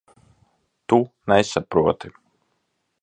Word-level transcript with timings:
Tu 0.87 0.99
nesaproti. 1.33 2.13